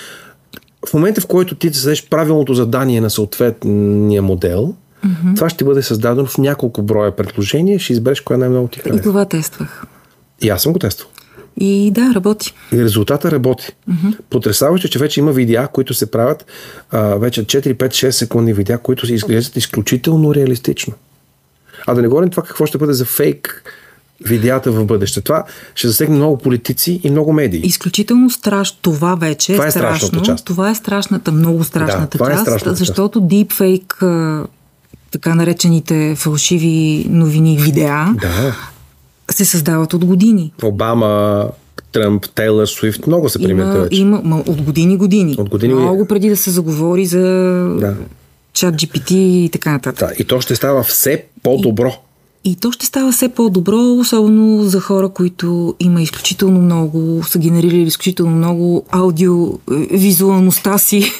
в 0.88 0.94
момента, 0.94 1.20
в 1.20 1.26
който 1.26 1.54
ти 1.54 1.74
създадеш 1.74 2.08
правилното 2.08 2.54
задание 2.54 3.00
на 3.00 3.10
съответния 3.10 4.22
модел, 4.22 4.74
mm-hmm. 5.06 5.34
това 5.34 5.48
ще 5.48 5.64
бъде 5.64 5.82
създадено 5.82 6.26
в 6.26 6.38
няколко 6.38 6.82
броя 6.82 7.16
предложения, 7.16 7.78
ще 7.78 7.92
избереш 7.92 8.20
кое 8.20 8.36
най-много 8.36 8.68
ти 8.68 8.78
харесва. 8.78 8.98
И 8.98 9.02
това 9.02 9.24
тествах. 9.24 9.84
И 10.42 10.48
аз 10.48 10.62
съм 10.62 10.72
го 10.72 10.78
тествал. 10.78 11.08
И 11.60 11.90
да, 11.90 12.14
работи. 12.14 12.54
И 12.72 12.84
резултата 12.84 13.30
работи. 13.30 13.72
Mm-hmm. 13.90 14.18
Потрясаващо, 14.30 14.88
че 14.88 14.98
вече 14.98 15.20
има 15.20 15.32
видеа, 15.32 15.68
които 15.72 15.94
се 15.94 16.10
правят 16.10 16.46
а, 16.90 17.00
вече 17.00 17.44
4, 17.44 17.74
5, 17.74 17.88
6 17.88 18.10
секундни 18.10 18.52
видеа, 18.52 18.78
които 18.78 19.06
се 19.06 19.14
изглеждат 19.14 19.56
изключително 19.56 20.34
реалистично. 20.34 20.94
А 21.86 21.94
да 21.94 22.02
не 22.02 22.08
говорим 22.08 22.30
това 22.30 22.42
какво 22.42 22.66
ще 22.66 22.78
бъде 22.78 22.92
за 22.92 23.04
фейк 23.04 23.62
видеята 24.24 24.72
в 24.72 24.84
бъдеще. 24.84 25.20
Това 25.20 25.44
ще 25.74 25.88
засегне 25.88 26.16
много 26.16 26.38
политици 26.38 27.00
и 27.04 27.10
много 27.10 27.32
медии. 27.32 27.60
Изключително 27.64 28.30
страшно. 28.30 28.78
Това 28.82 29.14
вече 29.14 29.52
това 29.52 29.66
е, 29.66 29.70
страшно. 29.70 30.22
Част. 30.22 30.44
Това 30.44 30.70
е 30.70 30.74
страшната, 30.74 31.32
много 31.32 31.64
страшната 31.64 32.18
да, 32.18 32.24
е 32.24 32.28
част, 32.30 32.40
е 32.40 32.44
страшната 32.44 32.74
защото 32.76 33.20
deepfake, 33.20 34.44
така 35.10 35.34
наречените 35.34 36.14
фалшиви 36.18 37.06
новини 37.08 37.58
видеа, 37.58 38.06
да. 38.20 38.56
се 39.30 39.44
създават 39.44 39.94
от 39.94 40.04
години. 40.04 40.52
Обама, 40.62 41.46
Тръмп, 41.92 42.26
Тейлър, 42.34 42.66
Суифт, 42.66 43.06
много 43.06 43.28
се 43.28 43.42
примете 43.42 43.78
вече. 43.78 44.00
Има, 44.00 44.20
ма, 44.24 44.42
от 44.46 44.62
години 44.62 44.96
години. 44.96 45.34
От 45.38 45.48
години 45.48 45.74
Много 45.74 46.06
преди 46.06 46.28
да 46.28 46.36
се 46.36 46.50
заговори 46.50 47.06
за 47.06 47.20
да. 47.80 47.94
чат 48.52 48.74
GPT 48.74 49.12
и 49.12 49.50
така 49.52 49.72
нататък. 49.72 50.08
Да, 50.08 50.14
и 50.18 50.24
то 50.24 50.40
ще 50.40 50.54
става 50.54 50.82
все 50.82 51.24
по-добро. 51.42 52.05
И 52.46 52.56
то 52.56 52.72
ще 52.72 52.86
става 52.86 53.12
все 53.12 53.28
по-добро, 53.28 53.78
особено 53.78 54.64
за 54.64 54.80
хора, 54.80 55.08
които 55.08 55.74
има 55.80 56.02
изключително 56.02 56.60
много, 56.60 57.22
са 57.24 57.38
генерирали 57.38 57.82
изключително 57.82 58.36
много 58.36 58.86
аудиовизуалността 58.90 60.78
си. 60.78 61.12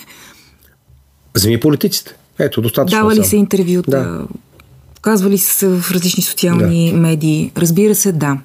Вземи 1.35 1.61
политиците. 1.61 2.17
Ето, 2.39 2.63
достатъчно. 2.63 2.99
Давали 2.99 3.25
се 3.25 3.37
интервюта, 3.37 3.91
да. 3.91 4.21
казвали 5.01 5.39
се 5.39 5.69
в 5.69 5.91
различни 5.91 6.23
социални 6.23 6.91
да. 6.91 6.97
медии. 6.97 7.53
Разбира 7.57 7.95
се, 7.95 8.13
да. 8.13 8.39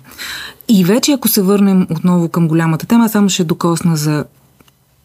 И 0.69 0.83
вече, 0.83 1.11
ако 1.11 1.27
се 1.27 1.41
върнем 1.41 1.87
отново 1.91 2.29
към 2.29 2.47
голямата 2.47 2.85
тема, 2.87 3.09
само 3.09 3.29
ще 3.29 3.43
докосна 3.43 3.95
за 3.95 4.25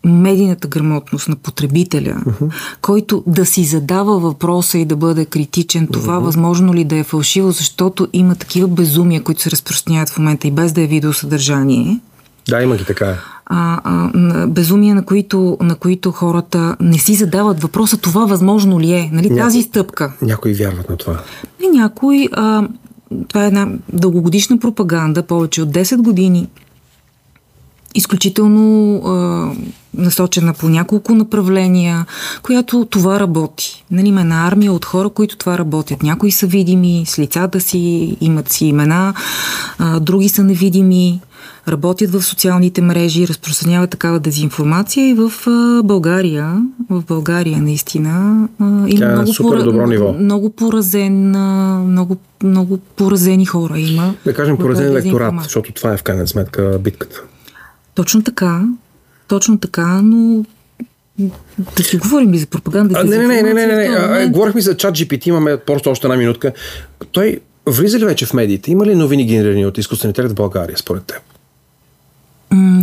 медийната 0.07 0.69
грамотност 0.69 1.29
на 1.29 1.37
потребителя, 1.37 2.23
uh-huh. 2.27 2.51
който 2.83 3.25
да 3.27 3.47
си 3.47 3.65
задава 3.65 4.19
въпроса 4.19 4.79
и 4.79 4.85
да 4.85 4.97
бъде 4.97 5.25
критичен, 5.25 5.87
това 5.87 6.15
uh-huh. 6.15 6.25
възможно 6.25 6.75
ли 6.75 6.85
да 6.85 6.97
е 6.97 7.05
фалшиво, 7.05 7.51
защото 7.51 8.09
има 8.13 8.35
такива 8.35 8.69
безумия, 8.69 9.23
които 9.23 9.43
се 9.43 9.51
разпространяват 9.51 10.11
в 10.11 10.19
момента 10.19 10.49
и 10.49 10.51
без 10.51 10.73
да 10.73 10.83
е 10.83 10.87
видеосъдържание. 10.87 12.01
Да, 12.49 12.63
има 12.63 12.77
ги 12.77 12.85
така. 12.85 13.19
А, 13.47 13.81
а, 13.85 14.47
безумия, 14.47 14.95
на 14.95 15.05
които, 15.05 15.57
на 15.61 15.75
които 15.75 16.13
хората 16.13 16.77
не 16.81 16.99
си 16.99 17.15
задават 17.15 17.63
въпроса, 17.63 17.97
това 17.97 18.25
възможно 18.27 18.81
ли 18.81 18.93
е? 18.93 19.11
Нали, 19.13 19.31
някой, 19.31 19.43
тази 19.43 19.63
стъпка. 19.63 20.13
Някои 20.23 20.55
вярват 20.55 20.91
на 20.91 20.97
това. 20.97 21.23
И 21.65 21.79
някой. 21.79 22.29
А, 22.33 22.69
това 23.29 23.45
е 23.45 23.47
една 23.47 23.69
дългогодишна 23.93 24.59
пропаганда, 24.59 25.23
повече 25.23 25.63
от 25.63 25.69
10 25.69 25.97
години 25.97 26.49
изключително 27.97 28.97
а, 28.97 29.50
насочена 29.97 30.55
по 30.55 30.69
няколко 30.69 31.15
направления, 31.15 32.07
която 32.43 32.87
това 32.91 33.21
работи. 33.21 33.85
Нали, 33.91 34.09
има 34.09 34.21
една 34.21 34.47
армия 34.47 34.73
от 34.73 34.85
хора, 34.85 35.09
които 35.09 35.37
това 35.37 35.59
работят. 35.59 36.03
Някои 36.03 36.31
са 36.31 36.47
видими, 36.47 37.05
с 37.07 37.19
лицата 37.19 37.61
си, 37.61 38.17
имат 38.21 38.49
си 38.49 38.67
имена, 38.67 39.15
а, 39.79 40.00
други 40.00 40.29
са 40.29 40.45
невидими, 40.45 41.21
работят 41.69 42.11
в 42.11 42.23
социалните 42.23 42.83
мрежи, 42.83 43.29
разпространяват 43.29 43.91
такава 43.91 44.21
дезинформация 44.21 45.09
и 45.09 45.15
в 45.15 45.33
а, 45.47 45.83
България, 45.83 46.62
в 46.91 47.03
България 47.09 47.59
наистина 47.59 48.49
а, 48.61 48.65
има 48.88 49.07
е 49.07 49.12
много, 49.12 49.33
супер 49.33 49.62
добро 49.62 49.87
ниво. 49.87 50.12
много 50.12 50.50
поразен, 50.50 51.31
много, 51.91 52.17
много 52.43 52.79
поразени 52.97 53.47
хора 53.47 53.79
има. 53.79 54.15
Да 54.25 54.35
кажем 54.35 54.57
поразен 54.57 54.87
електорат, 54.87 55.35
защото 55.43 55.73
това 55.73 55.93
е 55.93 55.97
в 55.97 56.03
крайна 56.03 56.26
сметка 56.26 56.79
битката. 56.85 57.23
Точно 57.97 58.23
така, 58.23 58.62
точно 59.29 59.59
така, 59.59 60.00
но 60.03 60.45
да 61.76 61.83
си 61.83 61.97
говорим 61.97 62.33
ли 62.33 62.38
за 62.38 62.47
пропаганда? 62.47 63.00
А, 63.00 63.05
не, 63.05 63.19
не, 63.19 63.26
не, 63.26 63.43
не, 63.43 63.67
не, 63.67 63.67
не, 63.67 64.09
не. 64.09 64.26
Говорихме 64.26 64.61
за 64.61 64.76
чат 64.76 64.95
GPT, 64.95 65.29
имаме 65.29 65.57
просто 65.57 65.91
още 65.91 66.07
една 66.07 66.17
минутка. 66.17 66.53
Той 67.12 67.41
влиза 67.67 67.99
ли 67.99 68.05
вече 68.05 68.26
в 68.26 68.35
медиите? 68.35 68.71
Има 68.71 68.87
ли 68.87 68.95
новини 68.95 69.26
генерирани 69.26 69.67
от 69.67 69.79
изкуствен 69.79 70.11
интелект 70.11 70.33
в 70.33 70.37
България, 70.37 70.79
според 70.79 71.05
теб? 71.05 71.21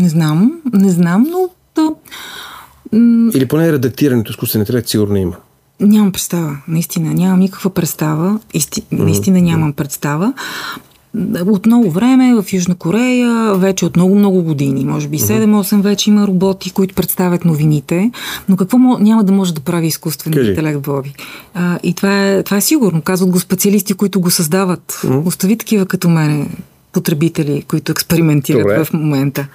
не 0.04 0.10
знам, 0.10 0.62
не 0.74 0.90
знам, 0.90 1.28
но 1.32 1.50
да. 1.76 1.94
Или 3.38 3.46
поне 3.46 3.72
редактирането 3.72 4.32
изкуствен 4.32 4.62
интелект 4.62 4.88
сигурно 4.88 5.16
има. 5.16 5.36
Нямам 5.80 6.12
представа, 6.12 6.58
наистина. 6.68 7.14
Нямам 7.14 7.40
никаква 7.40 7.70
представа. 7.70 8.40
Исти... 8.54 8.84
Наистина 8.92 9.42
нямам 9.42 9.74
представа. 9.74 10.34
От 11.46 11.66
много 11.66 11.92
време 11.92 12.42
в 12.42 12.54
Южна 12.54 12.76
Корея, 12.76 13.54
вече 13.56 13.86
от 13.86 13.96
много-много 13.96 14.44
години, 14.44 14.86
може 14.86 15.08
би 15.08 15.20
7-8 15.20 15.82
вече 15.82 16.10
има 16.10 16.28
роботи, 16.28 16.72
които 16.72 16.96
представят 16.96 17.46
новините, 17.46 18.12
но 18.50 18.58
какво 18.58 18.78
няма 18.78 19.24
да 19.24 19.32
може 19.32 19.54
да 19.54 19.62
прави 19.62 19.88
изкуственият 19.88 20.48
интелект, 20.48 20.80
Боби? 20.80 21.14
А, 21.54 21.80
и 21.84 21.94
това 21.94 22.28
е, 22.28 22.44
това 22.44 22.58
е 22.58 22.62
сигурно, 22.62 23.02
казват 23.02 23.30
го 23.30 23.40
специалисти, 23.40 23.94
които 23.94 24.22
го 24.22 24.30
създават. 24.30 24.92
Mm-hmm. 24.92 25.28
Остави 25.28 25.58
такива 25.58 25.86
като 25.86 26.10
мене, 26.10 26.48
потребители, 26.92 27.64
които 27.68 27.92
експериментират 27.92 28.62
Добре. 28.62 28.86
в 28.86 28.94
момента. 28.94 29.48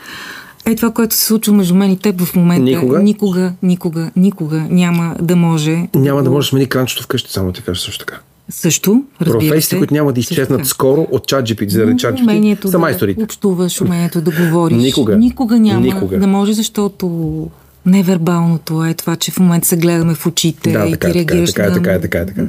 Е 0.67 0.77
това, 0.77 0.91
което 0.91 1.15
се 1.15 1.25
случва 1.25 1.55
между 1.55 1.75
мен 1.75 1.91
и 1.91 1.99
теб 1.99 2.21
в 2.21 2.37
момента. 2.37 2.63
Никога? 2.63 3.03
Никога, 3.03 3.53
никога, 3.63 4.11
никога 4.17 4.67
няма 4.71 5.17
да 5.21 5.37
може. 5.37 5.89
Няма 5.95 6.23
да 6.23 6.31
може 6.31 6.47
да 6.47 6.51
смени 6.51 6.67
кранчето 6.67 7.03
вкъщи, 7.03 7.33
само 7.33 7.53
ти 7.53 7.63
кажа 7.63 7.81
също 7.81 8.07
така. 8.07 8.21
Също, 8.51 9.05
Професии, 9.19 9.79
които 9.79 9.95
няма 9.95 10.13
да 10.13 10.21
изчезнат 10.21 10.67
скоро 10.67 11.07
от 11.11 11.27
чат 11.27 11.49
GPT, 11.49 11.69
заради 11.69 11.99
чат 11.99 12.15
GPT, 12.15 12.23
умението 12.23 12.69
са 12.69 12.79
майсторите. 12.79 13.19
Да 13.19 13.25
общуваш, 13.25 13.81
умението 13.81 14.21
да 14.21 14.31
говориш. 14.31 14.83
Никога. 14.83 15.17
Никога 15.17 15.59
няма 15.61 15.81
Никога. 15.81 16.19
да 16.19 16.27
може, 16.27 16.53
защото 16.53 17.47
невербалното 17.87 18.85
е 18.85 18.95
това, 18.95 19.17
че 19.17 19.31
в 19.31 19.39
момента 19.39 19.69
се 19.69 19.77
гледаме 19.77 20.15
в 20.15 20.27
очите 20.27 20.73
да, 20.73 20.87
и 20.87 20.91
така, 20.91 21.09
ти 21.09 21.15
реагираш 21.15 21.53
така, 21.53 21.73
така, 21.73 22.01
така, 22.01 22.01
така, 22.01 22.27
така. 22.27 22.47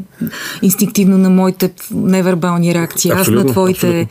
инстинктивно 0.62 1.18
на 1.18 1.30
моите 1.30 1.72
невербални 1.92 2.74
реакции, 2.74 3.12
абсолютно, 3.12 3.42
аз 3.42 3.46
на 3.46 3.52
твоите. 3.52 3.88
Абсолютно. 3.88 4.08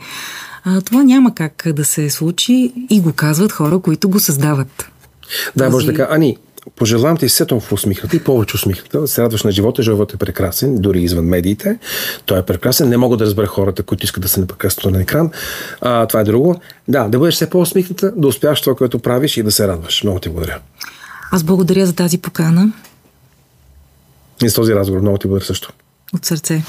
А, 0.63 0.81
това 0.81 1.03
няма 1.03 1.35
как 1.35 1.63
да 1.73 1.85
се 1.85 2.09
случи 2.09 2.73
и 2.89 3.01
го 3.01 3.13
казват 3.13 3.51
хора, 3.51 3.79
които 3.79 4.09
го 4.09 4.19
създават. 4.19 4.91
Да, 5.55 5.65
Този... 5.65 5.73
може 5.73 5.85
така. 5.85 6.07
Ани, 6.11 6.37
пожелавам 6.75 7.17
ти 7.17 7.27
все 7.27 7.45
толкова 7.45 7.73
усмихната 7.73 8.15
и 8.15 8.23
повече 8.23 8.55
усмихната, 8.55 9.01
да 9.01 9.07
се 9.07 9.21
радваш 9.21 9.43
на 9.43 9.51
живота. 9.51 9.83
Животът 9.83 10.15
е 10.15 10.25
прекрасен, 10.25 10.75
дори 10.81 11.01
извън 11.01 11.25
медиите. 11.25 11.79
Той 12.25 12.39
е 12.39 12.43
прекрасен. 12.43 12.89
Не 12.89 12.97
мога 12.97 13.17
да 13.17 13.25
разбера 13.25 13.47
хората, 13.47 13.83
които 13.83 14.05
искат 14.05 14.21
да 14.21 14.29
се 14.29 14.39
непрекъснато 14.39 14.91
на 14.91 15.01
екран. 15.01 15.31
А, 15.81 16.05
това 16.05 16.19
е 16.19 16.23
друго. 16.23 16.61
Да, 16.87 17.07
да 17.07 17.19
бъдеш 17.19 17.35
все 17.35 17.49
по-усмихната, 17.49 18.11
да 18.15 18.27
успяваш 18.27 18.61
това, 18.61 18.75
което 18.75 18.99
правиш 18.99 19.37
и 19.37 19.43
да 19.43 19.51
се 19.51 19.67
радваш. 19.67 20.03
Много 20.03 20.19
ти 20.19 20.29
благодаря. 20.29 20.59
Аз 21.31 21.43
благодаря 21.43 21.85
за 21.85 21.93
тази 21.93 22.17
покана. 22.17 22.73
И 24.43 24.49
с 24.49 24.53
този 24.53 24.75
разговор. 24.75 25.01
Много 25.01 25.17
ти 25.17 25.27
благодаря 25.27 25.45
също. 25.45 25.73
От 26.13 26.25
сърце. 26.25 26.63